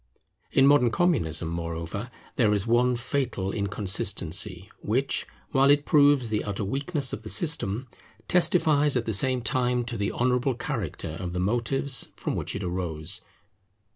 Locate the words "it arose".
12.55-13.21